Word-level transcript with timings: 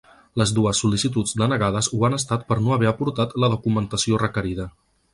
Les 0.41 0.53
dues 0.59 0.79
sol·licituds 0.83 1.35
denegades 1.41 1.91
ho 1.97 2.01
han 2.09 2.17
estat 2.19 2.49
per 2.49 2.59
no 2.65 2.75
haver 2.79 2.91
aportat 2.95 3.39
la 3.45 3.55
documentació 3.57 4.25
requerida. 4.29 4.71